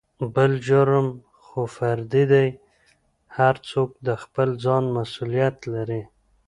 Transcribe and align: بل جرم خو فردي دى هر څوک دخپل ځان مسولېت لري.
بل 0.33 0.51
جرم 0.67 1.07
خو 1.45 1.61
فردي 1.75 2.23
دى 2.33 2.45
هر 3.37 3.55
څوک 3.69 3.89
دخپل 4.09 4.49
ځان 4.63 4.83
مسولېت 4.95 5.57
لري. 5.73 6.01